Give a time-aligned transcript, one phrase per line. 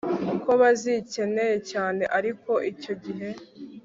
[0.43, 3.29] ko bazikeneye cyane ariko icyo gihe